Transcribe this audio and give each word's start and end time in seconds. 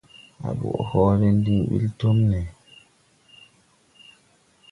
À 0.47 0.49
ɓɔʼ 0.59 0.79
hɔɔlɛ 0.89 1.29
diŋ 1.43 1.59
ɓil 1.69 1.85
tomɓole. 1.99 2.41